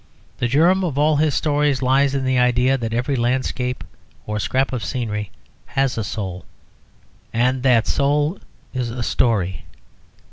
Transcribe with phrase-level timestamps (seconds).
[0.39, 3.83] The germ of all his stories lies in the idea that every landscape
[4.25, 5.29] or scrap of scenery
[5.67, 6.43] has a soul:
[7.31, 8.39] and that soul
[8.73, 9.63] is a story.